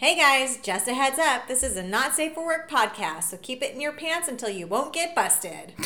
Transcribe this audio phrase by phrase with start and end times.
[0.00, 3.36] Hey guys, just a heads up, this is a not safe for work podcast, so
[3.36, 5.74] keep it in your pants until you won't get busted.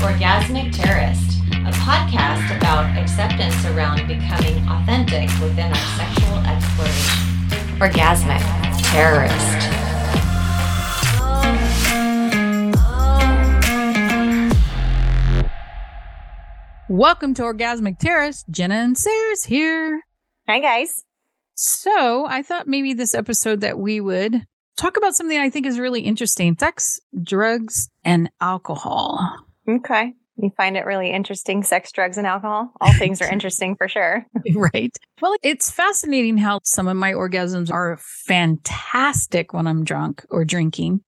[0.00, 7.20] Orgasmic Terrorist, a podcast about acceptance around becoming authentic within our sexual exploration.
[7.78, 8.40] Orgasmic
[8.90, 9.68] Terrorist.
[16.88, 18.46] Welcome to Orgasmic Terrorist.
[18.48, 20.04] Jenna and Sarah's here.
[20.48, 21.04] Hi guys.
[21.54, 24.44] So I thought maybe this episode that we would
[24.76, 29.38] talk about something I think is really interesting sex, drugs, and alcohol.
[29.68, 30.14] Okay.
[30.36, 32.72] You find it really interesting sex, drugs, and alcohol?
[32.80, 34.26] All things are interesting for sure.
[34.54, 34.96] right.
[35.22, 41.02] Well, it's fascinating how some of my orgasms are fantastic when I'm drunk or drinking,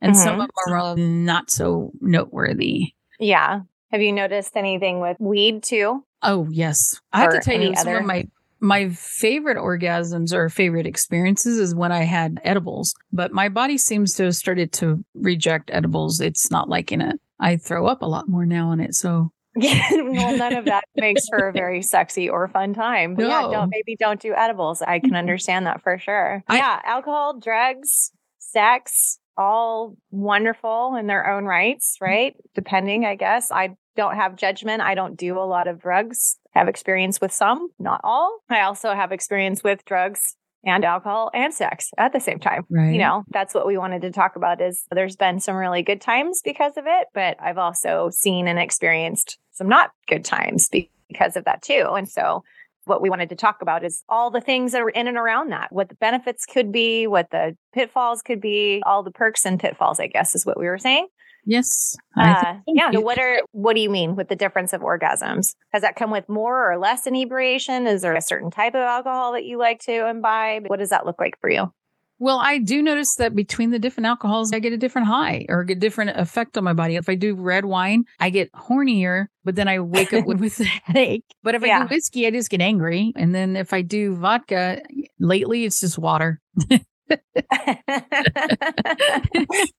[0.00, 0.40] and some mm-hmm.
[0.40, 2.94] of them are not so noteworthy.
[3.20, 3.60] Yeah.
[3.90, 6.02] Have you noticed anything with weed too?
[6.22, 6.98] Oh, yes.
[7.12, 8.26] I have to tell you, some other- of my
[8.62, 14.14] my favorite orgasms or favorite experiences is when I had edibles, but my body seems
[14.14, 16.20] to have started to reject edibles.
[16.20, 17.20] It's not liking it.
[17.40, 18.94] I throw up a lot more now on it.
[18.94, 23.16] So Yeah, well, none of that makes for a very sexy or fun time.
[23.16, 23.50] But yeah, No.
[23.50, 24.80] don't maybe don't do edibles.
[24.80, 26.44] I can understand that for sure.
[26.48, 32.04] I- yeah, alcohol, drugs, sex, all wonderful in their own rights, mm-hmm.
[32.04, 32.36] right?
[32.54, 33.50] Depending, I guess.
[33.50, 34.82] I don't have judgment.
[34.82, 36.38] I don't do a lot of drugs.
[36.54, 38.40] I have experience with some, not all.
[38.48, 42.92] I also have experience with drugs and alcohol and sex at the same time right.
[42.92, 46.00] you know that's what we wanted to talk about is there's been some really good
[46.00, 51.36] times because of it but i've also seen and experienced some not good times because
[51.36, 52.44] of that too and so
[52.84, 55.50] what we wanted to talk about is all the things that are in and around
[55.50, 59.60] that what the benefits could be what the pitfalls could be all the perks and
[59.60, 61.06] pitfalls i guess is what we were saying.
[61.44, 61.96] Yes.
[62.16, 65.54] Uh, yeah so what are what do you mean with the difference of orgasms?
[65.72, 67.86] Has that come with more or less inebriation?
[67.86, 70.68] Is there a certain type of alcohol that you like to imbibe?
[70.68, 71.72] What does that look like for you
[72.18, 75.62] Well, I do notice that between the different alcohols, I get a different high or
[75.68, 76.94] a different effect on my body.
[76.94, 80.60] If I do red wine, I get hornier, but then I wake up with, with
[80.60, 81.24] a headache.
[81.42, 83.12] But if I do whiskey, I just get angry.
[83.16, 84.80] And then if I do vodka,
[85.18, 86.40] lately it's just water.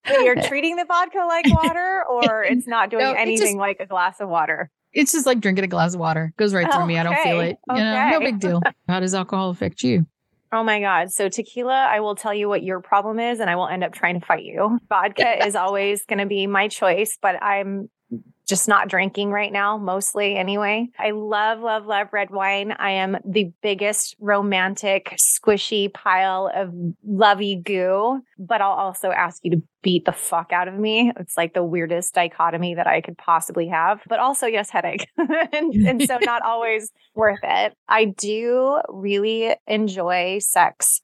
[0.10, 3.86] You're treating the vodka like water, or it's not doing No, anything just- like a
[3.86, 4.70] glass of water.
[4.96, 6.26] It's just like drinking a glass of water.
[6.26, 7.00] It Goes right through me.
[7.00, 7.58] I don't feel Okay, it.
[7.70, 8.62] You know, no big deal.
[8.88, 10.06] How does alcohol affect you?
[10.54, 11.12] Oh my God.
[11.12, 13.92] So, tequila, I will tell you what your problem is, and I will end up
[13.92, 14.78] trying to fight you.
[14.88, 17.90] Vodka is always going to be my choice, but I'm
[18.48, 20.90] just not drinking right now, mostly anyway.
[21.00, 22.74] I love, love, love red wine.
[22.78, 26.74] I am the biggest romantic, squishy pile of
[27.06, 31.12] lovey goo, but I'll also ask you to beat the fuck out of me.
[31.20, 35.08] It's like the weirdest dichotomy that I could possibly have, but also, yes, headache.
[35.18, 37.74] and, and so, not always worth it.
[37.88, 41.02] I do really enjoy sex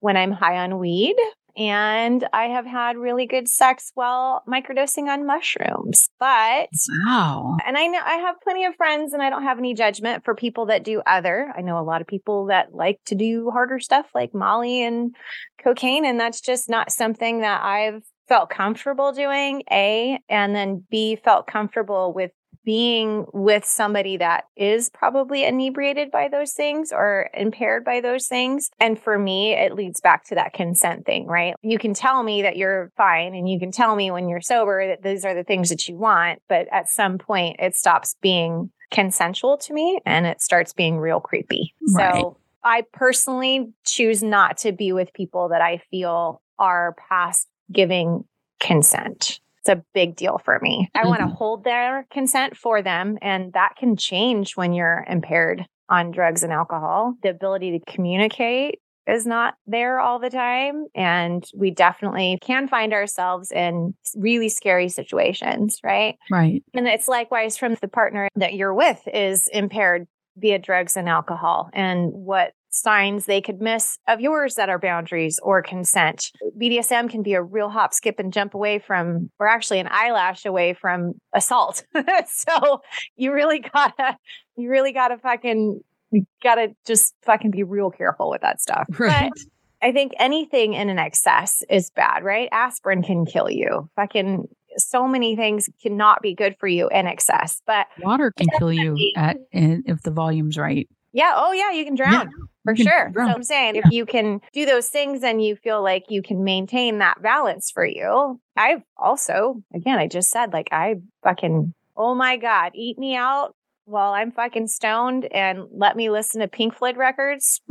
[0.00, 1.16] when I'm high on weed.
[1.56, 6.08] And I have had really good sex while microdosing on mushrooms.
[6.20, 6.68] But
[7.06, 7.56] Wow.
[7.66, 10.34] and I know I have plenty of friends and I don't have any judgment for
[10.34, 11.52] people that do other.
[11.56, 15.14] I know a lot of people that like to do harder stuff like Molly and
[15.62, 19.62] cocaine and that's just not something that I've felt comfortable doing.
[19.70, 22.32] A and then B felt comfortable with
[22.66, 28.70] being with somebody that is probably inebriated by those things or impaired by those things.
[28.80, 31.54] And for me, it leads back to that consent thing, right?
[31.62, 34.88] You can tell me that you're fine and you can tell me when you're sober
[34.88, 36.42] that these are the things that you want.
[36.48, 41.20] But at some point, it stops being consensual to me and it starts being real
[41.20, 41.72] creepy.
[41.94, 42.14] Right.
[42.14, 48.24] So I personally choose not to be with people that I feel are past giving
[48.58, 49.38] consent.
[49.66, 50.88] It's a big deal for me.
[50.94, 51.34] I want to mm-hmm.
[51.34, 56.52] hold their consent for them, and that can change when you're impaired on drugs and
[56.52, 57.14] alcohol.
[57.22, 60.86] The ability to communicate is not there all the time.
[60.94, 66.16] And we definitely can find ourselves in really scary situations, right?
[66.30, 66.64] Right.
[66.74, 70.06] And it's likewise from the partner that you're with is impaired
[70.36, 75.38] via drugs and alcohol and what signs they could miss of yours that are boundaries
[75.42, 76.30] or consent.
[76.60, 80.44] BDSM can be a real hop, skip, and jump away from, or actually an eyelash
[80.44, 81.84] away from assault.
[82.26, 82.80] so
[83.16, 84.16] you really gotta,
[84.56, 85.80] you really gotta fucking,
[86.10, 88.86] you gotta just fucking be real careful with that stuff.
[88.98, 89.30] Right.
[89.32, 89.42] But
[89.82, 92.48] I think anything in an excess is bad, right?
[92.52, 93.88] Aspirin can kill you.
[93.96, 94.48] Fucking
[94.78, 97.62] so many things cannot be good for you in excess.
[97.66, 100.88] But Water can kill you at if the volume's right.
[101.16, 102.30] Yeah, oh yeah, you can drown
[102.64, 103.12] for you can sure.
[103.14, 106.44] So I'm saying if you can do those things and you feel like you can
[106.44, 108.38] maintain that balance for you.
[108.56, 113.54] I've also, again, I just said like I fucking oh my God, eat me out
[113.86, 117.62] while I'm fucking stoned and let me listen to Pink Floyd records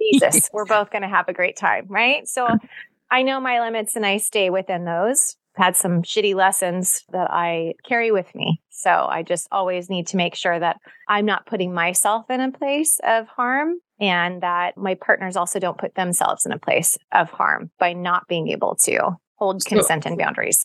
[0.00, 1.86] Jesus, we're both going to have a great time.
[1.88, 2.26] Right.
[2.26, 2.48] So
[3.10, 5.36] I know my limits and I stay within those.
[5.60, 8.62] Had some shitty lessons that I carry with me.
[8.70, 12.50] So I just always need to make sure that I'm not putting myself in a
[12.50, 17.28] place of harm and that my partners also don't put themselves in a place of
[17.28, 20.64] harm by not being able to hold consent and boundaries.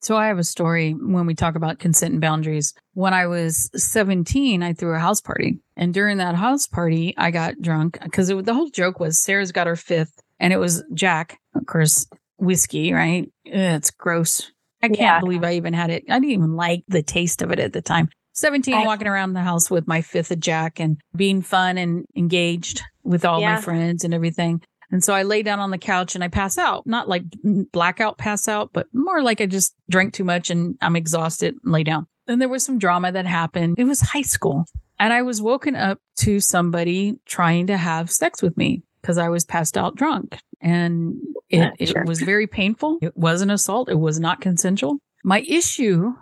[0.00, 2.74] So I have a story when we talk about consent and boundaries.
[2.94, 5.60] When I was 17, I threw a house party.
[5.76, 9.68] And during that house party, I got drunk because the whole joke was Sarah's got
[9.68, 12.08] her fifth and it was Jack, of course,
[12.42, 13.30] whiskey, right?
[13.46, 14.50] Ugh, it's gross.
[14.82, 15.20] I can't yeah.
[15.20, 16.04] believe I even had it.
[16.08, 18.08] I didn't even like the taste of it at the time.
[18.34, 22.04] 17, I, walking around the house with my fifth of Jack and being fun and
[22.16, 23.54] engaged with all yeah.
[23.54, 24.62] my friends and everything.
[24.90, 28.18] And so I lay down on the couch and I pass out, not like blackout
[28.18, 31.84] pass out, but more like I just drank too much and I'm exhausted and lay
[31.84, 32.06] down.
[32.26, 33.76] And there was some drama that happened.
[33.78, 34.66] It was high school.
[34.98, 39.28] And I was woken up to somebody trying to have sex with me because I
[39.30, 40.38] was passed out drunk.
[40.62, 41.20] And
[41.50, 42.98] it, it was very painful.
[43.02, 43.90] It was an assault.
[43.90, 44.98] It was not consensual.
[45.24, 46.14] My issue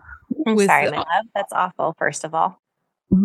[0.47, 1.07] I'm with, sorry, my love.
[1.35, 2.61] That's awful, first of all.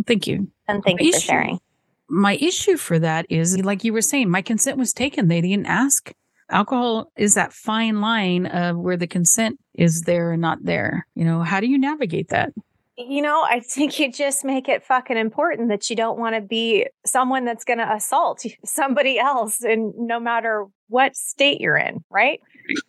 [0.06, 0.52] Thank you.
[0.68, 1.60] And thank my you for issue, sharing
[2.08, 5.28] my issue for that is like you were saying, my consent was taken.
[5.28, 6.14] They didn't ask.
[6.50, 11.08] Alcohol is that fine line of where the consent is there and not there.
[11.16, 12.54] You know, how do you navigate that?
[12.98, 16.42] You know, I think you just make it fucking important that you don't want to
[16.42, 22.04] be someone that's going to assault somebody else and no matter what state you're in,
[22.10, 22.40] right?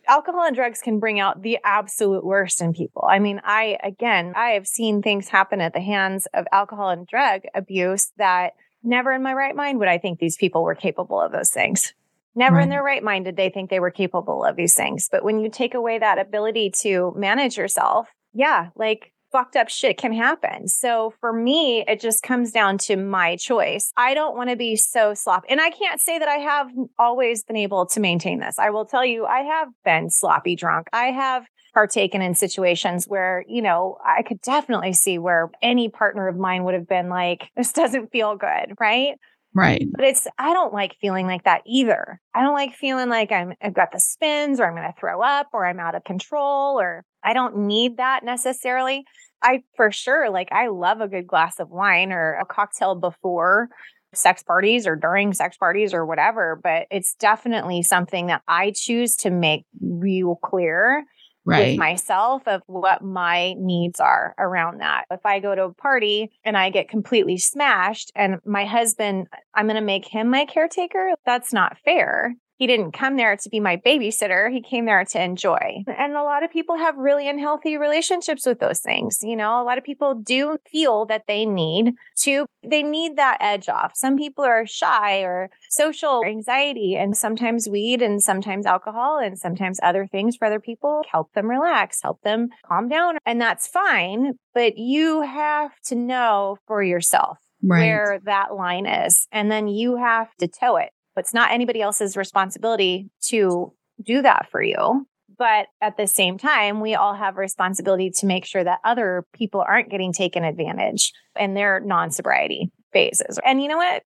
[0.09, 3.05] Alcohol and drugs can bring out the absolute worst in people.
[3.09, 7.07] I mean, I, again, I have seen things happen at the hands of alcohol and
[7.07, 11.21] drug abuse that never in my right mind would I think these people were capable
[11.21, 11.95] of those things.
[12.35, 12.65] Never right.
[12.65, 15.09] in their right mind did they think they were capable of these things.
[15.11, 19.99] But when you take away that ability to manage yourself, yeah, like fucked up shit
[19.99, 20.69] can happen.
[20.69, 23.93] So for me, it just comes down to my choice.
[23.97, 25.49] I don't want to be so sloppy.
[25.51, 26.69] And I can't say that I have
[26.99, 28.59] always been able to maintain this.
[28.59, 30.89] I will tell you, I have been sloppy drunk.
[30.93, 31.45] I have
[31.75, 36.65] partaken in situations where, you know, I could definitely see where any partner of mine
[36.65, 39.17] would have been like, this doesn't feel good, right?
[39.57, 39.89] Right.
[39.91, 42.21] But it's, I don't like feeling like that either.
[42.35, 45.23] I don't like feeling like I'm, I've got the spins or I'm going to throw
[45.23, 49.05] up or I'm out of control or I don't need that necessarily.
[49.43, 53.71] I for sure, like, I love a good glass of wine or a cocktail before
[54.13, 59.17] sex parties or during sex parties or whatever, but it's definitely something that I choose
[59.17, 61.05] to make real clear
[61.47, 61.71] right.
[61.71, 65.05] with myself of what my needs are around that.
[65.11, 69.67] If I go to a party and I get completely smashed and my husband, I'm
[69.67, 72.35] going to make him my caretaker, that's not fair.
[72.59, 74.51] He didn't come there to be my babysitter.
[74.51, 75.85] He came there to enjoy.
[75.87, 79.19] And a lot of people have really unhealthy relationships with those things.
[79.23, 83.39] You know, a lot of people do feel that they need to, they need that
[83.41, 83.93] edge off.
[83.95, 89.79] Some people are shy or social anxiety, and sometimes weed and sometimes alcohol and sometimes
[89.83, 93.19] other things for other people help them relax, help them calm down.
[93.27, 94.35] And that's fine.
[94.55, 97.81] But you have to know for yourself right.
[97.81, 99.27] where that line is.
[99.33, 100.91] And then you have to toe it.
[101.17, 103.73] It's not anybody else's responsibility to
[104.03, 105.07] do that for you.
[105.39, 109.63] But at the same time, we all have responsibility to make sure that other people
[109.67, 113.39] aren't getting taken advantage in their non sobriety phases.
[113.45, 114.03] And you know what?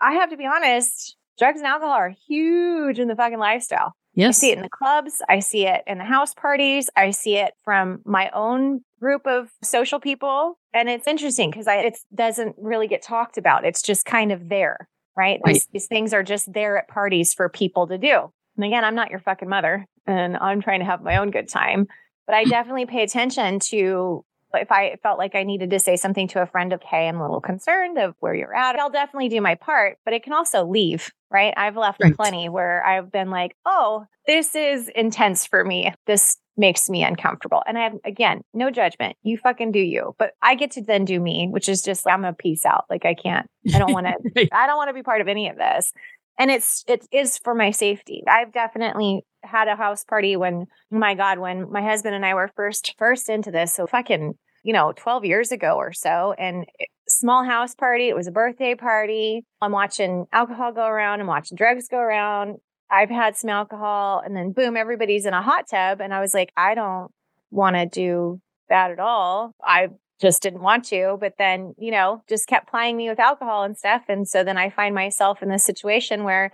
[0.00, 3.92] I have to be honest, drugs and alcohol are huge in the fucking lifestyle.
[4.14, 4.38] Yes.
[4.38, 5.22] I see it in the clubs.
[5.28, 6.90] I see it in the house parties.
[6.96, 10.58] I see it from my own group of social people.
[10.74, 13.64] And it's interesting because it doesn't really get talked about.
[13.64, 15.40] It's just kind of there right?
[15.44, 15.54] right.
[15.54, 18.32] These, these things are just there at parties for people to do.
[18.56, 21.48] And again, I'm not your fucking mother and I'm trying to have my own good
[21.48, 21.86] time,
[22.26, 26.28] but I definitely pay attention to if I felt like I needed to say something
[26.28, 29.28] to a friend of, hey, I'm a little concerned of where you're at, I'll definitely
[29.28, 31.54] do my part, but it can also leave, right?
[31.56, 32.14] I've left right.
[32.14, 35.92] plenty where I've been like, oh, this is intense for me.
[36.06, 37.62] This makes me uncomfortable.
[37.66, 39.16] And I have, again, no judgment.
[39.22, 40.14] You fucking do you.
[40.18, 42.84] But I get to then do me, which is just, I'm a peace out.
[42.90, 44.06] Like I can't, I don't want
[44.36, 45.92] to, I don't want to be part of any of this.
[46.38, 48.22] And it's, it is for my safety.
[48.26, 52.34] I've definitely had a house party when, oh my God, when my husband and I
[52.34, 53.72] were first, first into this.
[53.72, 56.34] So fucking, you know, 12 years ago or so.
[56.38, 56.66] And
[57.08, 58.08] small house party.
[58.08, 59.44] It was a birthday party.
[59.60, 61.20] I'm watching alcohol go around.
[61.20, 62.56] I'm watching drugs go around.
[62.92, 66.00] I've had some alcohol and then boom, everybody's in a hot tub.
[66.00, 67.10] And I was like, I don't
[67.50, 69.54] want to do that at all.
[69.64, 69.88] I
[70.20, 73.76] just didn't want to, but then, you know, just kept plying me with alcohol and
[73.76, 74.02] stuff.
[74.08, 76.52] And so then I find myself in this situation where,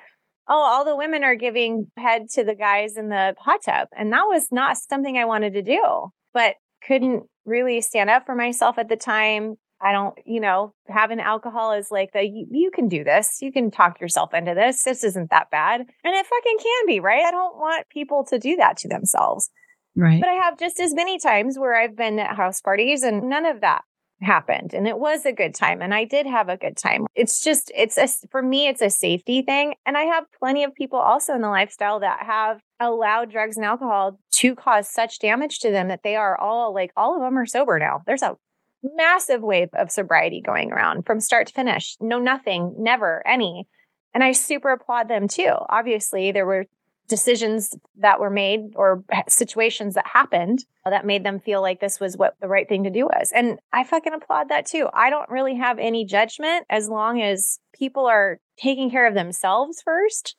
[0.48, 3.88] oh, all the women are giving head to the guys in the hot tub.
[3.96, 6.54] And that was not something I wanted to do, but
[6.86, 9.56] couldn't really stand up for myself at the time.
[9.80, 13.38] I don't, you know, having alcohol is like the you, you, can do this.
[13.40, 14.82] You can talk yourself into this.
[14.82, 15.80] This isn't that bad.
[15.80, 17.24] And it fucking can be, right?
[17.24, 19.50] I don't want people to do that to themselves.
[19.94, 20.20] Right.
[20.20, 23.46] But I have just as many times where I've been at house parties and none
[23.46, 23.82] of that
[24.20, 27.06] happened and it was a good time and I did have a good time.
[27.14, 30.74] It's just it's a for me it's a safety thing and I have plenty of
[30.74, 35.60] people also in the lifestyle that have allowed drugs and alcohol to cause such damage
[35.60, 38.02] to them that they are all like all of them are sober now.
[38.06, 38.36] There's a
[38.82, 41.96] massive wave of sobriety going around from start to finish.
[42.00, 43.66] No nothing, never any.
[44.14, 45.52] And I super applaud them too.
[45.68, 46.66] Obviously, there were
[47.08, 52.16] decisions that were made or situations that happened that made them feel like this was
[52.16, 53.32] what the right thing to do was.
[53.34, 54.88] And I fucking applaud that too.
[54.92, 59.80] I don't really have any judgment as long as people are taking care of themselves
[59.82, 60.36] first,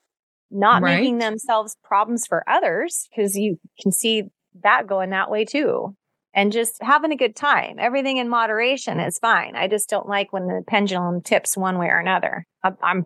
[0.52, 1.00] not right.
[1.00, 4.24] making themselves problems for others, because you can see
[4.64, 5.96] that going that way too.
[6.34, 7.78] And just having a good time.
[7.80, 9.56] Everything in moderation is fine.
[9.56, 12.46] I just don't like when the pendulum tips one way or another.
[12.64, 13.06] I'm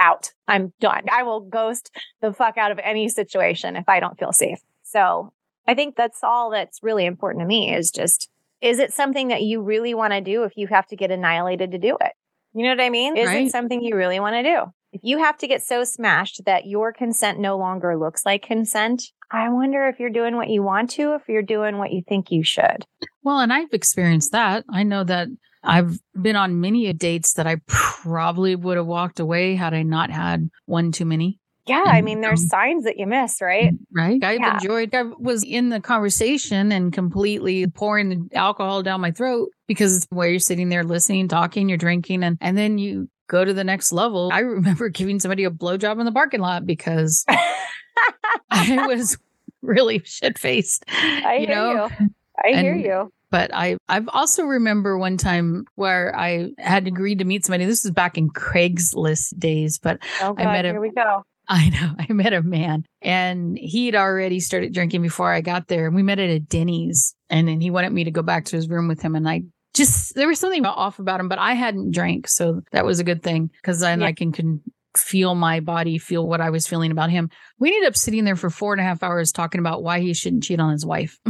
[0.00, 0.32] out.
[0.48, 1.04] I'm done.
[1.10, 4.58] I will ghost the fuck out of any situation if I don't feel safe.
[4.82, 5.32] So
[5.66, 8.28] I think that's all that's really important to me is just,
[8.60, 11.70] is it something that you really want to do if you have to get annihilated
[11.72, 12.12] to do it?
[12.52, 13.16] You know what I mean?
[13.16, 13.46] Is right.
[13.46, 14.72] it something you really want to do?
[14.92, 19.12] If you have to get so smashed that your consent no longer looks like consent,
[19.30, 22.30] I wonder if you're doing what you want to, if you're doing what you think
[22.30, 22.84] you should.
[23.22, 24.64] Well, and I've experienced that.
[24.70, 25.28] I know that
[25.64, 30.10] I've been on many dates that I probably would have walked away had I not
[30.10, 31.40] had one too many.
[31.66, 33.72] Yeah, I mean, there's um, signs that you miss, right?
[33.92, 34.22] Right.
[34.22, 34.54] I've yeah.
[34.54, 34.94] enjoyed.
[34.94, 40.28] I was in the conversation and completely pouring the alcohol down my throat because where
[40.28, 43.90] you're sitting there listening, talking, you're drinking, and and then you go to the next
[43.90, 44.30] level.
[44.32, 47.24] I remember giving somebody a blowjob in the parking lot because
[48.50, 49.18] I was
[49.62, 50.84] really shit faced.
[50.88, 51.90] I you hear know?
[52.00, 52.10] you.
[52.44, 53.12] I and, hear you.
[53.30, 57.64] But I I've also remember one time where I had agreed to meet somebody.
[57.64, 61.22] This is back in Craigslist days, but oh God, I met a, here we go.
[61.48, 61.94] I know.
[61.98, 65.86] I met a man and he'd already started drinking before I got there.
[65.86, 68.56] And we met at a Denny's and then he wanted me to go back to
[68.56, 69.14] his room with him.
[69.14, 69.42] And I
[69.74, 72.28] just, there was something off about him, but I hadn't drank.
[72.28, 74.06] So that was a good thing because then yeah.
[74.06, 74.60] I can, can
[75.02, 77.30] feel my body, feel what I was feeling about him.
[77.58, 80.14] We ended up sitting there for four and a half hours talking about why he
[80.14, 81.18] shouldn't cheat on his wife.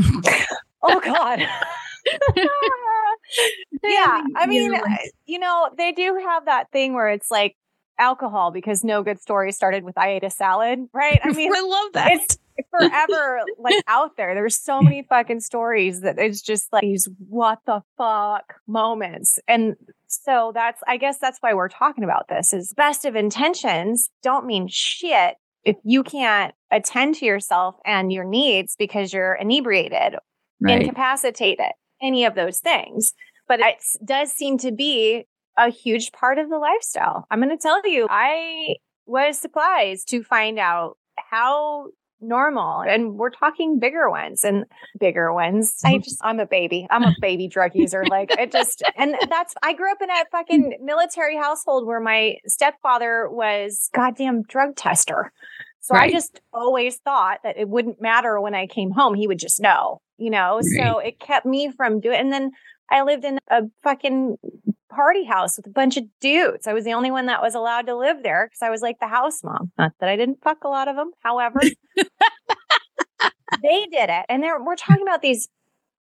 [0.82, 1.40] oh, God.
[3.82, 4.22] yeah.
[4.36, 4.74] I mean,
[5.26, 7.56] you know, they do have that thing where it's like,
[7.98, 11.20] alcohol because no good story started with I ate a salad, right?
[11.22, 12.12] I mean, I love that.
[12.12, 12.38] It's
[12.70, 14.34] forever like out there.
[14.34, 19.38] There's so many fucking stories that it's just like these what the fuck moments.
[19.46, 19.76] And
[20.22, 24.46] so that's I guess that's why we're talking about this is best of intentions don't
[24.46, 30.16] mean shit if you can't attend to yourself and your needs because you're inebriated,
[30.60, 30.80] right.
[30.80, 33.12] incapacitated, any of those things.
[33.48, 35.26] But it does seem to be
[35.58, 37.26] a huge part of the lifestyle.
[37.30, 41.88] I'm going to tell you, I was surprised to find out how
[42.20, 44.64] normal and we're talking bigger ones and
[44.98, 45.74] bigger ones.
[45.84, 46.02] I mm-hmm.
[46.02, 46.86] just, I'm a baby.
[46.90, 48.04] I'm a baby drug user.
[48.08, 52.36] Like it just, and that's, I grew up in a fucking military household where my
[52.46, 55.32] stepfather was goddamn drug tester.
[55.80, 56.10] So right.
[56.10, 59.14] I just always thought that it wouldn't matter when I came home.
[59.14, 60.56] He would just know, you know?
[60.56, 60.64] Right.
[60.84, 62.50] So it kept me from doing, and then
[62.90, 64.36] I lived in a fucking
[64.88, 66.66] party house with a bunch of dudes.
[66.66, 68.98] I was the only one that was allowed to live there because I was like
[69.00, 69.72] the house mom.
[69.78, 71.12] Not that I didn't fuck a lot of them.
[71.20, 71.60] However,
[73.62, 74.26] they did it.
[74.28, 75.48] And we're talking about these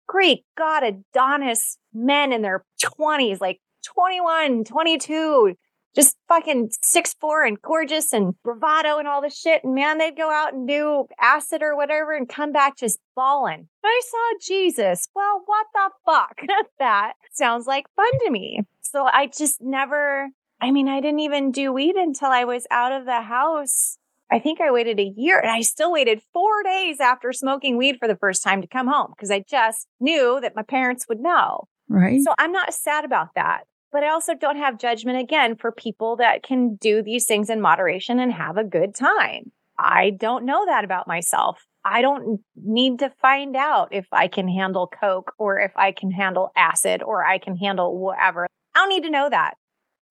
[0.06, 5.54] Greek God Adonis men in their 20s, like 21, 22,
[5.94, 9.64] just fucking six four and gorgeous and bravado and all this shit.
[9.64, 13.68] And man, they'd go out and do acid or whatever and come back just bawling.
[13.84, 15.08] I saw Jesus.
[15.14, 16.40] Well, what the fuck?
[16.78, 18.60] that sounds like fun to me.
[18.82, 20.28] So I just never,
[20.60, 23.96] I mean, I didn't even do weed until I was out of the house.
[24.32, 27.96] I think I waited a year and I still waited four days after smoking weed
[27.98, 31.18] for the first time to come home because I just knew that my parents would
[31.18, 31.66] know.
[31.88, 32.20] Right.
[32.22, 33.64] So I'm not sad about that.
[33.92, 37.60] But I also don't have judgment again for people that can do these things in
[37.60, 39.50] moderation and have a good time.
[39.78, 41.58] I don't know that about myself.
[41.84, 46.10] I don't need to find out if I can handle Coke or if I can
[46.10, 48.46] handle acid or I can handle whatever.
[48.74, 49.54] I don't need to know that.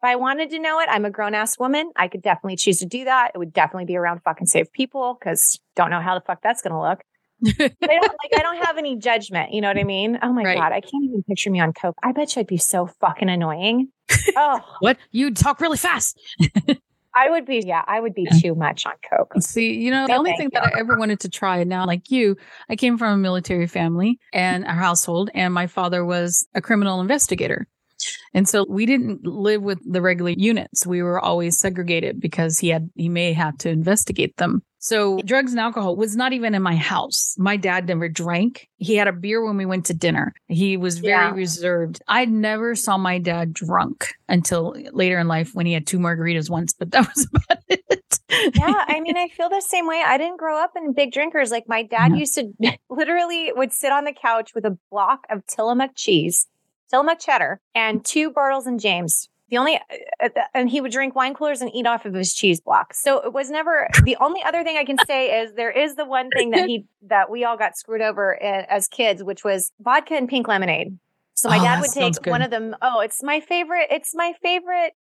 [0.01, 1.91] If I wanted to know it, I'm a grown ass woman.
[1.95, 3.31] I could definitely choose to do that.
[3.35, 6.61] It would definitely be around fucking safe people because don't know how the fuck that's
[6.61, 7.01] going to look.
[7.59, 9.53] I don't like I don't have any judgment.
[9.53, 10.19] You know what I mean?
[10.21, 10.57] Oh my right.
[10.57, 11.95] god, I can't even picture me on coke.
[12.03, 13.89] I bet you I'd be so fucking annoying.
[14.35, 14.97] Oh, what?
[15.11, 16.19] You talk really fast.
[17.15, 19.33] I would be, yeah, I would be too much on coke.
[19.41, 20.59] See, you know, the only thing you.
[20.59, 22.37] that I ever wanted to try, now like you,
[22.69, 27.01] I came from a military family and a household, and my father was a criminal
[27.01, 27.67] investigator.
[28.33, 30.85] And so we didn't live with the regular units.
[30.85, 34.61] We were always segregated because he had he may have to investigate them.
[34.81, 37.35] So drugs and alcohol was not even in my house.
[37.37, 38.69] My dad never drank.
[38.77, 40.33] He had a beer when we went to dinner.
[40.47, 41.33] He was very Yeah.
[41.33, 42.01] reserved.
[42.07, 46.49] I never saw my dad drunk until later in life when he had two margaritas
[46.49, 48.19] once, but that was about it.
[48.55, 50.01] yeah, I mean, I feel the same way.
[50.05, 51.51] I didn't grow up in big drinkers.
[51.51, 52.19] Like my dad Yeah.
[52.19, 52.53] used to
[52.89, 56.47] literally would sit on the couch with a block of Tillamook cheese,
[56.89, 59.29] Tillamook cheddar, and two Bartles and James.
[59.49, 59.79] The only,
[60.23, 62.93] uh, and he would drink wine coolers and eat off of his cheese block.
[62.93, 66.05] So it was never the only other thing I can say is there is the
[66.05, 69.71] one thing that he that we all got screwed over uh, as kids, which was
[69.81, 70.97] vodka and pink lemonade.
[71.33, 72.75] So my Oh, dad would take one of them.
[72.81, 73.87] Oh, it's my favorite.
[73.89, 74.93] It's my favorite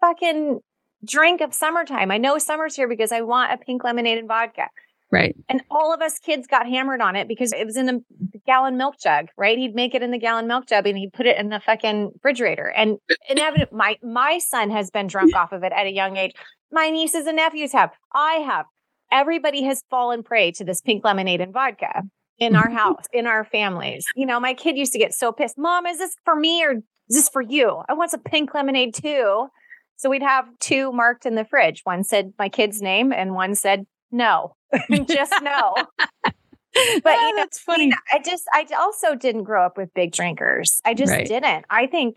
[0.00, 0.60] fucking
[1.04, 2.10] drink of summertime.
[2.10, 4.68] I know summer's here because I want a pink lemonade and vodka.
[5.12, 5.36] Right.
[5.48, 8.76] And all of us kids got hammered on it because it was in a gallon
[8.76, 9.56] milk jug, right?
[9.56, 12.10] He'd make it in the gallon milk jug and he'd put it in the fucking
[12.14, 12.66] refrigerator.
[12.66, 16.32] And inevitably, my my son has been drunk off of it at a young age.
[16.72, 17.90] My nieces and nephews have.
[18.12, 18.66] I have.
[19.12, 22.02] Everybody has fallen prey to this pink lemonade and vodka
[22.38, 24.04] in our house, in our families.
[24.16, 25.58] You know, my kid used to get so pissed.
[25.58, 27.82] Mom, is this for me or is this for you?
[27.88, 29.48] I want some pink lemonade too.
[29.96, 31.82] So we'd have two marked in the fridge.
[31.84, 34.54] One said my kid's name and one said no.
[35.08, 35.86] Just no.
[37.04, 37.92] But Ah, you know, that's funny.
[38.12, 40.80] I just, I also didn't grow up with big drinkers.
[40.84, 41.26] I just Right.
[41.26, 41.64] didn't.
[41.70, 42.16] I think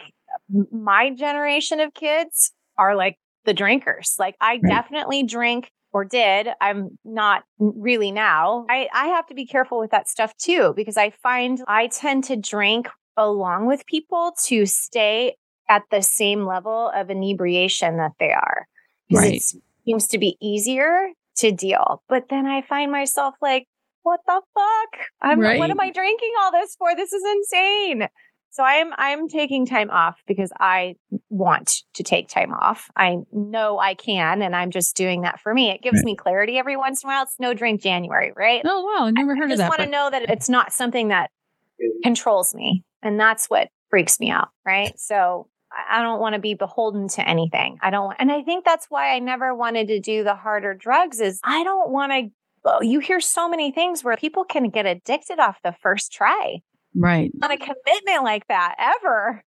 [0.72, 4.16] my generation of kids are like the drinkers.
[4.18, 4.68] Like I Right.
[4.68, 6.50] definitely drink or did.
[6.62, 8.66] I'm not really now.
[8.70, 12.24] I, I have to be careful with that stuff too, because I find I tend
[12.25, 12.88] to drink
[13.18, 15.36] along with people to stay
[15.70, 18.68] at the same level of inebriation that they are.
[19.12, 19.34] 'Cause Right.
[19.36, 22.01] It seems to be easier to deal.
[22.10, 23.68] But then I find myself like,
[24.04, 25.01] what the fuck?
[25.22, 25.60] I'm Right.
[25.60, 26.96] what am I drinking all this for?
[26.96, 28.08] This is insane.
[28.51, 30.96] So I'm I'm taking time off because I
[31.30, 32.89] want to take time off.
[32.96, 35.72] I know I can and I'm just doing that for me.
[35.72, 36.06] It gives Right.
[36.06, 37.24] me clarity every once in a while.
[37.24, 38.62] It's no drink January, right?
[38.63, 39.65] Oh wow, I never heard I of that.
[39.65, 41.32] I just want to but- know that it's not something that
[42.04, 42.84] controls me.
[43.02, 44.50] And that's what freaks me out.
[44.65, 44.98] Right.
[45.00, 45.48] So
[45.90, 47.78] I don't want to be beholden to anything.
[47.82, 51.20] I don't and I think that's why I never wanted to do the harder drugs
[51.20, 52.30] is I don't want to.
[52.66, 56.58] oh, You hear so many things where people can get addicted off the first try
[56.96, 57.32] right.
[57.44, 59.44] on a commitment like that ever.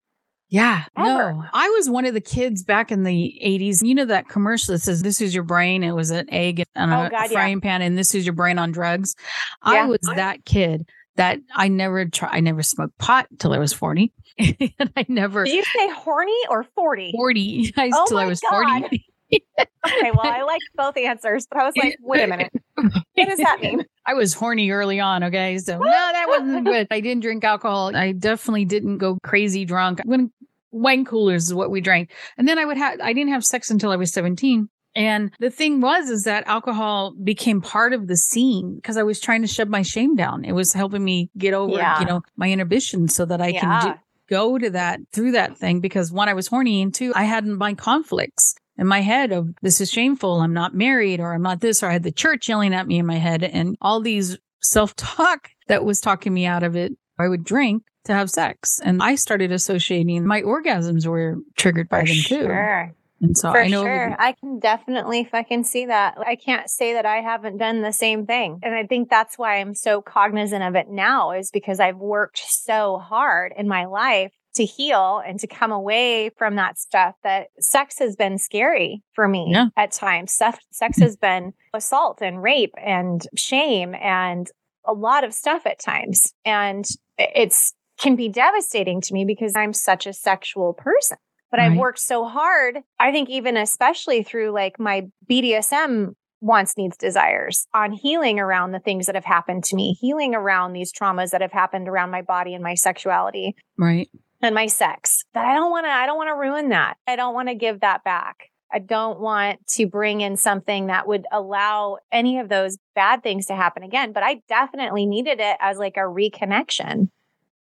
[0.50, 0.84] Yeah.
[0.96, 1.34] Ever.
[1.34, 3.82] No, I was one of the kids back in the 80s.
[3.84, 5.84] You know that commercial that says, This is your brain.
[5.84, 7.28] It was an egg on a Oh, God, yeah.
[7.30, 9.16] frying pan, and this is your brain on drugs.
[9.64, 13.74] I was that kid that I never tried, I never smoked pot till I was
[13.74, 14.12] 40.
[14.38, 17.12] and I never, Did you say horny or 40?
[17.14, 18.82] 40, I, Oh till I was God.
[18.82, 19.06] 40.
[19.34, 20.12] Okay.
[20.12, 22.52] Well, I liked both answers, but I was like, wait a minute.
[22.76, 23.84] What does that mean?
[24.06, 25.24] I was horny early on.
[25.24, 25.58] Okay.
[25.58, 26.88] So, no, that wasn't good.
[26.92, 27.96] I didn't drink alcohol.
[27.96, 30.02] I definitely didn't go crazy drunk.
[30.06, 30.32] When
[30.72, 32.12] wine coolers is what we drank.
[32.38, 34.70] And then I would have, I didn't have sex until I was 17.
[34.96, 39.20] And the thing was, is that alcohol became part of the scene because I was
[39.20, 40.46] trying to shove my shame down.
[40.46, 42.00] It was helping me get over, Yeah.
[42.00, 43.94] you know, my inhibition so that I can do,
[44.30, 47.46] go to that through that thing because one, I was horny and two, I had
[47.46, 50.40] my conflicts in my head of this is shameful.
[50.42, 52.98] I'm not married or I'm not this, or I had the church yelling at me
[53.00, 56.94] in my head and all these self talk that was talking me out of it.
[57.20, 58.80] I would drink to have sex.
[58.84, 62.42] And I started associating my orgasms were triggered by For them too.
[62.44, 62.96] sure.
[63.22, 64.16] And so For I know sure.
[64.20, 66.18] I can definitely fucking see that.
[66.20, 68.60] I can't say that I haven't done the same thing.
[68.62, 72.40] And I think that's why I'm so cognizant of it now is because I've worked
[72.40, 77.48] so hard in my life to heal and to come away from that stuff that
[77.60, 79.68] sex has been scary for me Yeah.
[79.76, 80.32] at times.
[80.34, 84.50] Sex, sex has been assault and rape and shame and
[84.86, 86.34] a lot of stuff at times.
[86.46, 86.86] And
[87.18, 91.18] it's can be devastating to me because I'm such a sexual person
[91.56, 92.80] but I've worked so hard.
[93.00, 98.80] I think even especially through like my BDSM wants, needs, desires on healing around the
[98.80, 102.22] things that have happened to me, healing around these traumas that have happened around my
[102.22, 104.10] body and my sexuality right.
[104.42, 105.24] and my sex.
[105.34, 106.98] That I don't want to, I don't want to ruin that.
[107.08, 108.52] I don't want to give that back.
[108.74, 113.46] I don't want to bring in something that would allow any of those bad things
[113.46, 114.12] to happen again.
[114.12, 117.08] But I definitely needed it as like a reconnection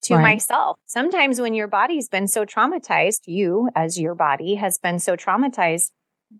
[0.04, 0.22] to Right.
[0.22, 0.78] myself.
[0.86, 5.92] Sometimes when your body's been so traumatized, you as your body has been so traumatized,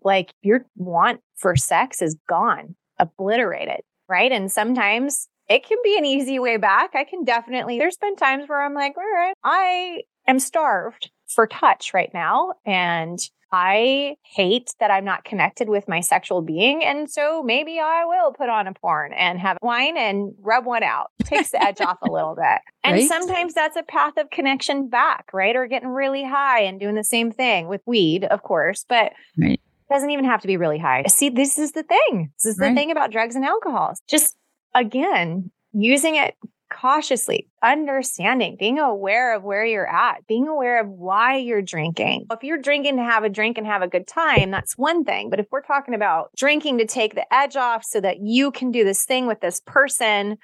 [0.04, 4.30] like your want for sex is gone, obliterated, right?
[4.32, 6.90] And sometimes it can be an easy way back.
[6.94, 11.46] I can definitely, there's been times where I'm like, all right, I am starved for
[11.46, 12.54] touch right now.
[12.64, 13.18] And
[13.58, 16.84] I hate that I'm not connected with my sexual being.
[16.84, 20.82] And so maybe I will put on a porn and have wine and rub one
[20.82, 21.10] out.
[21.24, 22.60] Takes the edge off a little bit.
[22.84, 23.08] And Right.
[23.08, 25.56] sometimes that's a path of connection back, right?
[25.56, 28.84] Or getting really high and doing the same thing with weed, of course.
[28.88, 29.60] But Right.
[29.90, 31.04] doesn't even have to be really high.
[31.08, 32.32] See, this is the thing.
[32.36, 32.74] This is the Right.
[32.76, 33.94] thing about drugs and alcohol.
[34.06, 34.36] Just
[34.74, 36.34] again, using it
[36.70, 42.26] cautiously, understanding, being aware of where you're at, being aware of why you're drinking.
[42.30, 45.30] If you're drinking to have a drink and have a good time, that's one thing.
[45.30, 48.70] But if we're talking about drinking to take the edge off so that you can
[48.70, 50.38] do this thing with this person,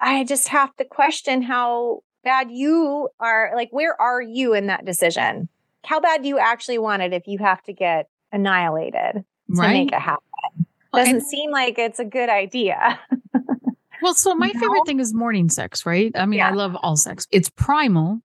[0.00, 3.52] I- just have to question how bad you are.
[3.54, 5.48] Like, where are you in that decision?
[5.84, 9.72] How bad do you actually want it if you have to get annihilated to right.
[9.72, 10.66] make it happen?
[10.92, 12.98] Doesn't and- seem like it's a good idea.
[14.02, 16.12] Well, so my favorite thing is morning sex, right?
[16.14, 17.26] I mean, I love all sex.
[17.30, 18.20] It's primal.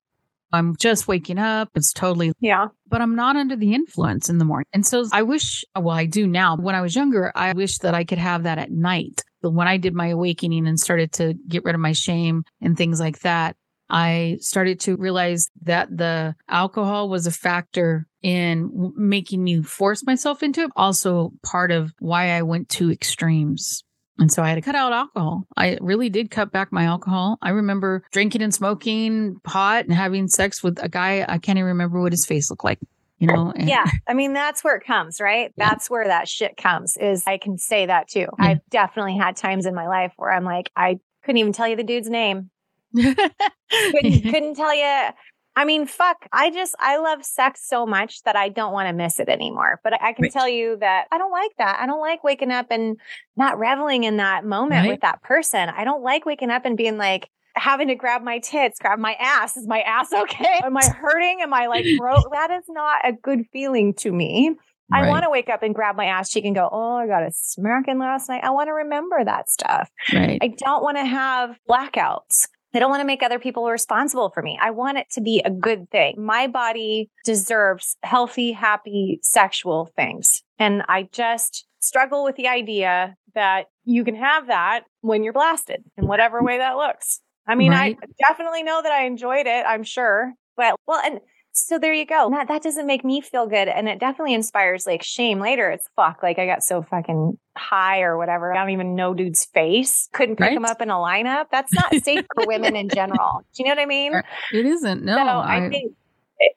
[0.53, 1.69] I'm just waking up.
[1.75, 2.67] It's totally, yeah.
[2.89, 4.65] but I'm not under the influence in the morning.
[4.73, 6.57] And so I wish, well, I do now.
[6.57, 9.23] When I was younger, I wish that I could have that at night.
[9.41, 12.77] But when I did my awakening and started to get rid of my shame and
[12.77, 13.55] things like that,
[13.89, 20.43] I started to realize that the alcohol was a factor in making me force myself
[20.43, 20.71] into it.
[20.75, 23.83] Also, part of why I went to extremes.
[24.21, 25.45] And so I had to cut out alcohol.
[25.57, 27.37] I really did cut back my alcohol.
[27.41, 31.25] I remember drinking and smoking pot and having sex with a guy.
[31.27, 32.79] I can't even remember what his face looked like,
[33.17, 33.51] you know?
[33.55, 33.85] And- Yeah.
[34.07, 35.51] I mean, that's where it comes, right?
[35.57, 35.69] Yeah.
[35.69, 38.19] That's where that shit comes is I can say that too.
[38.39, 38.45] Yeah.
[38.45, 41.75] I've definitely had times in my life where I'm like, I couldn't even tell you
[41.75, 42.51] the dude's name.
[42.93, 45.09] Couldn't, couldn't tell you.
[45.55, 46.17] I mean, fuck.
[46.31, 49.79] I just, I love sex so much that I don't want to miss it anymore.
[49.83, 50.31] But I, can Right.
[50.31, 51.79] tell you that I don't like that.
[51.81, 52.97] I don't like waking up and
[53.35, 54.87] not reveling in that moment Right.
[54.89, 55.67] with that person.
[55.69, 59.13] I don't like waking up and being like, having to grab my tits, grab my
[59.19, 59.57] ass.
[59.57, 60.61] Is my ass okay?
[60.63, 61.39] Am I hurting?
[61.41, 62.31] Am I like broke?
[62.31, 64.55] that is not a good feeling to me.
[64.93, 67.23] I want to wake up and grab my ass cheek and go, Oh, I got
[67.23, 68.43] a smacking last night.
[68.43, 69.89] I want to remember that stuff.
[70.13, 70.37] right.
[70.41, 72.47] I don't want to have blackouts.
[72.73, 74.57] I don't want to make other people responsible for me.
[74.61, 76.15] I want it to be a good thing.
[76.17, 80.43] My body deserves healthy, happy sexual things.
[80.57, 85.83] And I just struggle with the idea that you can have that when you're blasted
[85.97, 87.19] in whatever way that looks.
[87.47, 87.97] I mean, Right.
[88.01, 90.33] I definitely know that I enjoyed it, I'm sure.
[90.55, 91.19] But well, and
[91.53, 92.29] so there you go.
[92.31, 93.67] That, that doesn't make me feel good.
[93.67, 95.69] And it definitely inspires like shame later.
[95.69, 96.23] It's fuck.
[96.23, 98.53] Like I got so fucking high or whatever.
[98.53, 100.07] I don't even know dude's face.
[100.13, 101.45] Couldn't pick him up in a lineup.
[101.51, 103.41] That's not safe for women in general.
[103.53, 104.13] Do you know what I mean?
[104.13, 105.03] Er, it isn't.
[105.03, 105.93] No, so I, I- think,
[106.39, 106.53] it,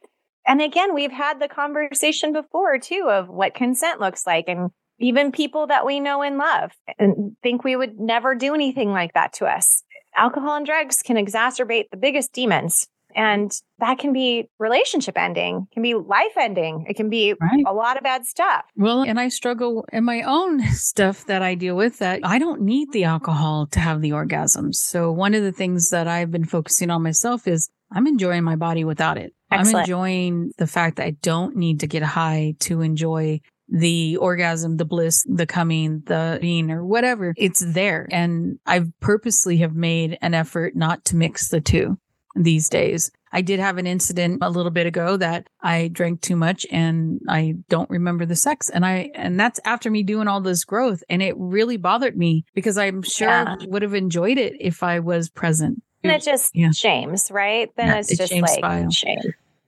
[0.46, 5.32] and again, we've had the conversation before too of what consent looks like, and even
[5.32, 9.32] people that we know and love and think we would never do anything like that
[9.34, 9.82] to us.
[10.16, 12.86] Alcohol and drugs can exacerbate the biggest demons.
[13.14, 16.86] And that can be relationship ending, can be life ending.
[16.88, 17.64] It can be right.
[17.66, 18.64] a lot of bad stuff.
[18.76, 22.62] Well, and I struggle in my own stuff that I deal with that I don't
[22.62, 24.74] need the alcohol to have the orgasms.
[24.76, 28.56] So one of the things that I've been focusing on myself is I'm enjoying my
[28.56, 29.32] body without it.
[29.50, 34.76] I'm enjoying the fact that I don't need to get high to enjoy the orgasm,
[34.76, 37.34] the bliss, the coming, the being or whatever.
[37.36, 38.06] It's there.
[38.10, 41.98] And I purposely have made an effort not to mix the two
[42.34, 43.10] these days.
[43.32, 47.20] I did have an incident a little bit ago that I drank too much and
[47.28, 48.68] I don't remember the sex.
[48.70, 51.02] And I, and that's after me doing all this growth.
[51.08, 53.56] And it really bothered me because I'm sure Yeah.
[53.60, 55.82] I would have enjoyed it if I was present.
[56.04, 56.70] And it just Yeah.
[56.70, 57.70] shames, right?
[57.76, 59.18] Then Yeah, it's it just like shame.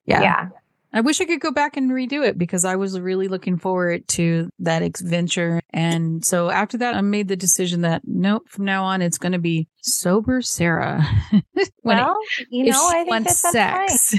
[0.05, 0.23] yeah.
[0.23, 0.49] yeah.
[0.97, 4.09] I wish I could go back and redo it because I was really looking forward
[4.09, 5.61] to that adventure.
[5.71, 9.33] And so after that, I made the decision that nope, from now on, it's going
[9.33, 11.03] to be sober Sarah.
[11.83, 12.19] When it- well,
[12.51, 13.89] you know, I think that that's fine.
[13.89, 14.15] sex,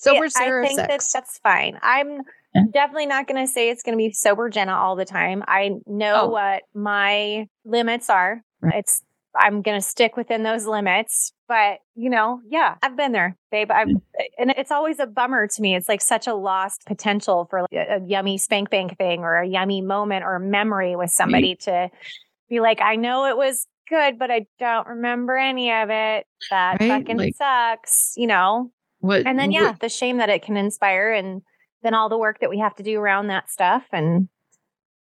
[0.00, 1.78] sober Yeah, Sarah I think that that's fine.
[1.82, 2.22] I'm
[2.54, 2.62] Yeah.
[2.72, 5.44] definitely not going to say it's going to be sober Jenna all the time.
[5.46, 6.28] I know Oh.
[6.30, 8.40] what my limits are.
[8.62, 8.76] Right.
[8.76, 9.02] It's
[9.38, 11.32] I'm going to stick within those limits.
[11.46, 13.70] But you know, yeah, I've been there, babe.
[13.70, 14.00] I've, mm.
[14.38, 15.74] and it's always a bummer to me.
[15.76, 19.36] It's like such a lost potential for like a, a yummy spank bank thing or
[19.36, 21.90] a yummy moment or memory with somebody to
[22.48, 26.26] be like, I know it was good, but I don't remember any of it.
[26.50, 26.88] That Right?
[26.88, 28.70] fucking Like- sucks, you know?
[29.00, 31.42] what, and then what- yeah the shame that it can inspire and
[31.82, 34.28] then all the work that we have to do around that stuff and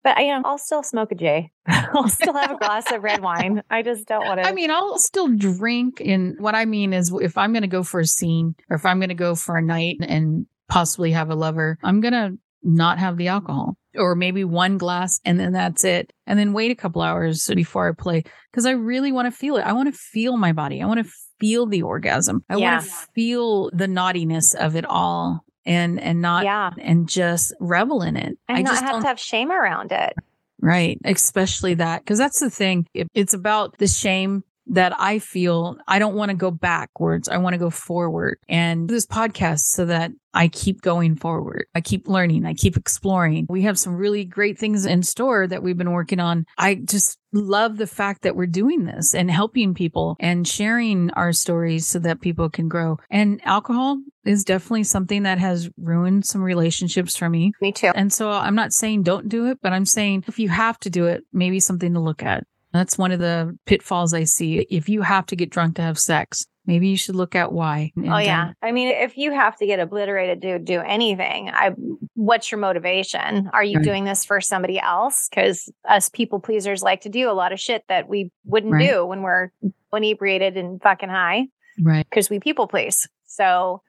[0.05, 3.21] but you know i'll still smoke a j i'll still have a glass of red
[3.21, 6.01] wine i just don't want to I mean, I'll still drink.
[6.05, 8.85] And what I mean is, if I'm going to go for a scene or if
[8.85, 12.37] I'm going to go for a night and possibly have a lover, I'm going to
[12.63, 16.13] not have the alcohol or maybe one glass and then that's it.
[16.27, 19.57] And then wait a couple hours before I play because I really want to feel
[19.57, 19.61] it.
[19.65, 20.81] I want to feel my body.
[20.81, 22.43] I want to feel the orgasm.
[22.49, 22.71] I Yeah.
[22.75, 25.44] want to feel the naughtiness of it all.
[25.65, 26.71] And and not Yeah.
[26.79, 28.37] and just revel in it.
[28.47, 30.13] And I not just have to have shame around it.
[30.61, 30.99] Right.
[31.03, 32.01] Especially that.
[32.01, 32.87] Because that's the thing.
[32.93, 35.77] It- it's about the shame that I feel.
[35.87, 37.29] I don't want to go backwards.
[37.29, 38.39] I want to go forward.
[38.47, 41.67] And this podcast so that I keep going forward.
[41.73, 42.45] I keep learning.
[42.45, 43.47] I keep exploring.
[43.49, 46.45] We have some really great things in store that we've been working on.
[46.57, 51.31] I just love the fact that we're doing this and helping people and sharing our
[51.31, 52.97] stories so that people can grow.
[53.09, 57.53] And alcohol is definitely something that has ruined some relationships for me.
[57.61, 57.91] Me too.
[57.95, 60.89] And so I'm not saying don't do it, but I'm saying if you have to
[60.89, 62.45] do it, maybe something to look at.
[62.75, 64.59] That's one of the pitfalls I see.
[64.69, 67.91] If you have to get drunk to have sex, maybe you should look at why.
[67.95, 68.47] And, Oh yeah.
[68.49, 71.71] um, I mean, if you have to get obliterated to do anything, I
[72.15, 73.49] what's your motivation?
[73.53, 73.85] Are you Right.
[73.85, 75.29] doing this for somebody else?
[75.29, 78.89] Because us people pleasers like to do a lot of shit that we wouldn't Right.
[78.89, 79.51] do when we're
[79.93, 81.47] inebriated and fucking high
[81.81, 82.05] right.
[82.09, 83.07] because we people please.
[83.25, 83.81] So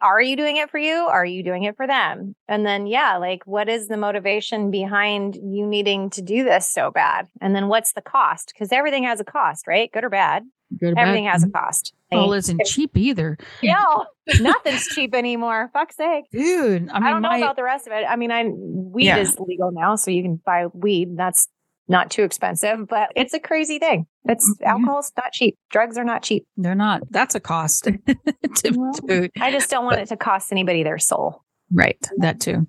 [0.00, 0.92] are you doing it for you?
[0.92, 2.34] Are you doing it for them?
[2.48, 6.90] And then, yeah, like what is the motivation behind you needing to do this so
[6.90, 7.26] bad?
[7.40, 8.52] And then what's the cost?
[8.52, 9.90] Because everything has a cost, right?
[9.92, 10.44] Good or bad.
[10.78, 11.02] Good or bad.
[11.02, 11.56] Everything has a mm-hmm.
[11.56, 11.94] cost.
[12.10, 13.38] Alcohol isn't cheap either.
[13.62, 14.06] No,
[14.40, 15.70] nothing's cheap anymore.
[15.72, 16.24] Fuck's sake.
[16.32, 18.04] Dude, I I, don't know my, about the rest of it.
[18.08, 19.18] I mean, I weed Yeah.
[19.18, 21.16] is legal now, so you can buy weed.
[21.16, 21.48] That's
[21.88, 24.06] not too expensive, but it's a crazy thing.
[24.26, 24.72] It's Yeah.
[24.72, 25.56] alcohol's not cheap.
[25.70, 26.46] Drugs are not cheap.
[26.56, 27.02] they're not.
[27.10, 27.84] That's a cost.
[28.06, 31.42] to, Well, to- I just don't want it to cost anybody their soul.
[31.72, 31.98] right.
[32.18, 32.66] That too.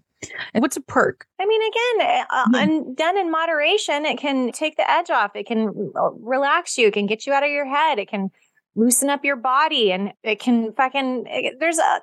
[0.54, 1.26] And what's a perk?
[1.40, 2.62] I mean, again, uh, Yeah.
[2.64, 5.32] and done in moderation, it can take the edge off.
[5.36, 6.88] It can uh, relax you.
[6.88, 8.00] It can get you out of your head.
[8.00, 8.30] It can
[8.76, 11.24] loosen up your body, and it can fucking.
[11.28, 12.02] It, there's a.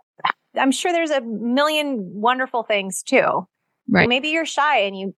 [0.58, 3.46] I'm sure there's a million wonderful things too.
[3.86, 4.08] Right.
[4.08, 5.14] Maybe you're shy and you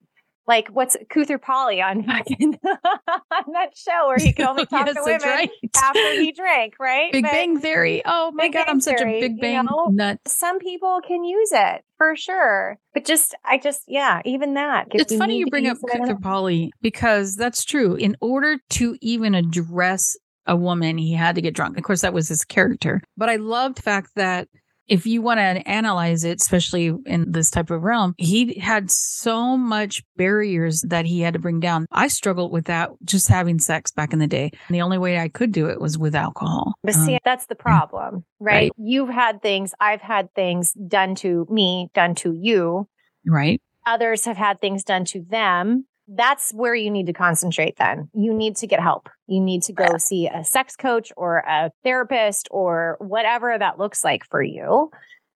[0.49, 5.03] like what's Koothrappali on fucking on that show where he can only talk yes, to
[5.05, 5.51] women right.
[5.77, 7.13] after he drank, right?
[7.13, 8.03] Big But Bang Theory.
[8.05, 9.89] Oh my Big God, Bang I'm such a Theory, Big you Bang know?
[9.93, 10.19] nut.
[10.27, 14.89] Some people can use it for sure, but just I just yeah, even that.
[14.91, 17.95] It's funny you bring up use it, I don't Kuther Polly because that's true.
[17.95, 21.77] In order to even address a woman, he had to get drunk.
[21.77, 23.03] Of course, that was his character.
[23.19, 24.49] But I loved the fact that
[24.89, 29.57] if you want to analyze it, especially in this type of realm, he had so
[29.57, 31.87] much barriers that he had to bring down.
[31.93, 34.51] I struggled with that just having sex back in the day.
[34.69, 36.75] And the only way I could do it was with alcohol.
[36.83, 38.55] But Um, see, that's the problem, right?
[38.55, 38.73] right.
[38.77, 42.89] You've had things, I've had things done to me, done to you.
[43.27, 43.61] right?
[43.87, 45.87] Others have had things done to them.
[46.09, 48.09] That's where you need to concentrate then.
[48.15, 49.09] You need to get help.
[49.27, 54.03] You need to go see a sex coach or a therapist or whatever that looks
[54.03, 54.91] like for you.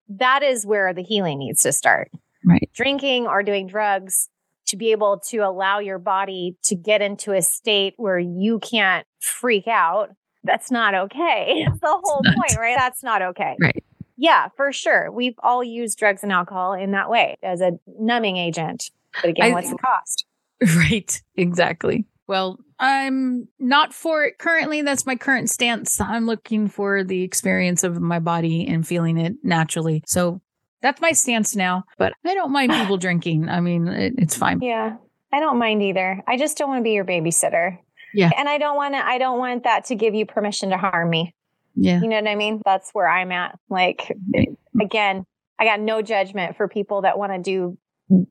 [0.08, 2.10] That is where the healing needs to start.
[2.44, 2.70] Right.
[2.74, 4.28] Drinking or doing drugs
[4.66, 9.06] to be able to allow your body to get into a state where you can't
[9.20, 10.08] freak out.
[10.44, 11.64] That's not okay.
[11.68, 12.76] That's the whole point, right?
[12.78, 13.56] That's not okay.
[13.60, 13.84] Right.
[14.16, 15.10] Yeah, for sure.
[15.10, 18.90] We've all used drugs and alcohol in that way as a numbing agent.
[19.20, 20.24] But again, I- what's the cost?
[20.76, 21.20] Right.
[21.36, 22.06] Exactly.
[22.28, 24.82] Well, I'm not for it currently.
[24.82, 26.00] That's my current stance.
[26.00, 30.02] I'm looking for the experience of my body and feeling it naturally.
[30.06, 30.40] So
[30.82, 31.84] that's my stance now.
[31.98, 33.48] But I don't mind people drinking.
[33.48, 34.60] I mean, it, it's fine.
[34.60, 34.96] Yeah.
[35.32, 36.22] I don't mind either.
[36.26, 37.78] I just don't want to be your babysitter.
[38.14, 38.30] Yeah.
[38.36, 41.08] And I don't want to I don't want that to give you permission to harm
[41.08, 41.34] me.
[41.74, 42.00] Yeah.
[42.00, 42.60] You know what I mean?
[42.64, 43.58] That's where I'm at.
[43.70, 44.12] Like
[44.80, 45.24] again,
[45.58, 47.78] I got no judgment for people that want to do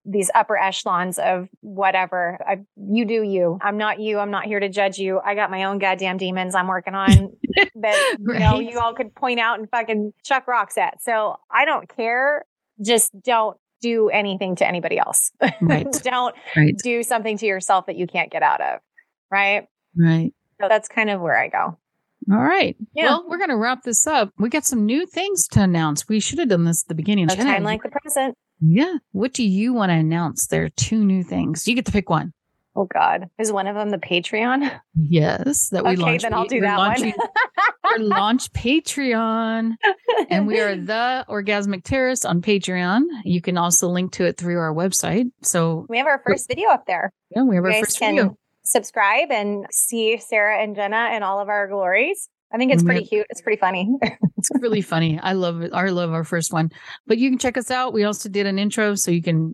[0.06, 2.38] these upper echelons of whatever.
[2.48, 3.58] I, you do you.
[3.62, 4.20] I'm not you.
[4.20, 5.20] I'm not here to judge you.
[5.24, 7.08] I got my own goddamn demons I'm working on
[7.76, 11.02] that you know you all could point out and fucking chuck rocks at.
[11.02, 12.46] So I don't care.
[12.84, 15.32] Just don't do anything to anybody else.
[15.62, 15.88] Right.
[16.04, 16.76] don't Right.
[16.84, 18.80] do something to yourself that you can't get out of.
[19.32, 19.67] Right.
[19.98, 20.34] Right.
[20.62, 21.78] So that's kind of where I go.
[22.32, 22.78] All right.
[22.94, 23.06] Yeah.
[23.06, 24.30] Well, we're going to wrap this up.
[24.38, 26.08] We got some new things to announce.
[26.08, 27.32] We should have done this at the beginning.
[27.32, 28.38] A time like the present.
[28.62, 28.97] Yeah.
[29.12, 30.47] What do you want to announce?
[30.47, 31.67] There are two new things.
[31.67, 32.32] You get to pick one.
[32.74, 34.71] Oh God, is one of them the Patreon?
[34.95, 35.67] Yes.
[35.69, 37.28] That we okay, then I'll do We're that launching- one.
[38.00, 39.74] We're launch Patreon.
[40.30, 43.02] and we are the Orgasmic Terrorist on Patreon.
[43.26, 45.30] You can also link to it through our website.
[45.41, 47.12] So we have our first video up there.
[47.36, 48.38] yeah, we have You our guys first can video.
[48.63, 52.30] subscribe and see Sarah and Jenna in all of our glories.
[52.54, 53.26] I think it's pretty cute.
[53.30, 53.90] It's pretty funny.
[54.38, 55.20] It's really funny.
[55.20, 55.72] I love it.
[55.74, 56.70] I love our first one.
[57.08, 57.94] But you can check us out.
[57.94, 59.54] We also did an intro, so you can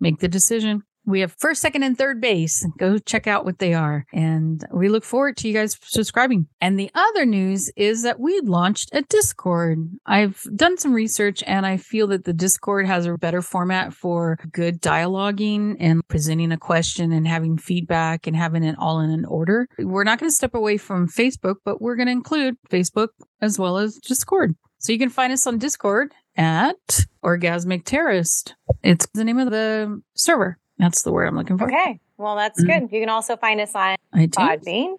[0.00, 0.82] make the decision.
[1.06, 2.66] We have first, second, and third base.
[2.78, 4.04] Go check out what they are.
[4.12, 6.48] And we look forward to you guys subscribing.
[6.60, 9.78] And the other news is that we launched a Discord.
[10.04, 14.38] I've done some research and I feel that the Discord has a better format for
[14.50, 19.24] good dialoguing and presenting a question and having feedback and having it all in an
[19.26, 19.68] order.
[19.78, 23.08] We're not going to step away from Facebook, but we're going to include Facebook
[23.40, 24.56] as well as Discord.
[24.78, 28.54] So you can find us on Discord at Orgasmic Terrorist.
[28.82, 30.58] It's the name of the server.
[30.78, 31.64] That's the word I'm looking for.
[31.66, 31.98] Okay.
[32.18, 32.66] Well, that's Mm.
[32.66, 32.92] good.
[32.94, 33.96] You can also find us on.
[34.14, 34.96] Podbean,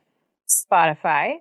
[0.48, 1.36] Spotify.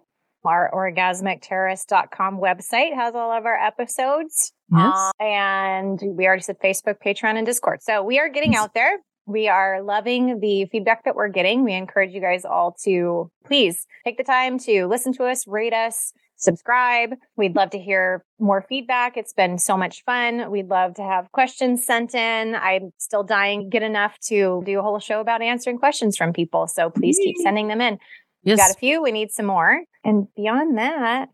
[0.45, 4.53] Our orgasmicterrorist.com website has all of our episodes.
[4.73, 4.95] Yes.
[4.95, 7.83] Uh, and we already said Facebook, Patreon, and Discord.
[7.83, 8.63] So we are getting Yes.
[8.63, 8.99] out there.
[9.27, 11.65] We are loving the feedback that we're getting.
[11.65, 15.75] We encourage you guys all to please take the time to listen to us, rate
[15.75, 17.11] us, subscribe.
[17.37, 19.17] We'd love to hear more feedback.
[19.17, 20.51] It's been so much fun.
[20.51, 22.55] We'd love to have questions sent in.
[22.55, 26.33] I'm still dying to get enough to do a whole show about answering questions from
[26.33, 26.67] people.
[26.67, 27.99] So please keep sending them in.
[28.43, 28.57] yes.
[28.59, 29.03] We got a few.
[29.03, 29.83] We need some more.
[30.05, 31.29] And beyond that,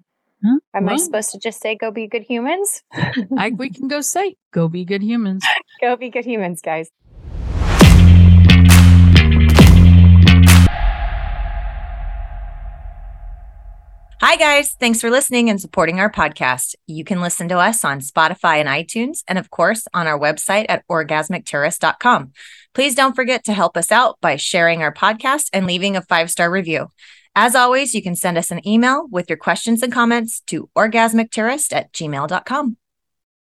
[0.45, 0.59] Huh?
[0.75, 2.83] am I supposed to just say go be good humans?
[3.39, 5.45] I, we can go say, go be good humans.
[5.81, 6.91] Go be good humans, guys.
[14.25, 14.77] Hi, guys.
[14.79, 16.77] Thanks for listening and supporting our podcast.
[16.87, 20.67] You can listen to us on Spotify and iTunes, and of course, on our website
[20.69, 22.31] at orgasmicterrorist.com.
[22.73, 26.31] Please don't forget to help us out by sharing our podcast and leaving a five
[26.31, 26.87] star review.
[27.35, 31.73] As always, you can send us an email with your questions and comments to orgasmicterrorist
[31.73, 32.77] at gmail.com.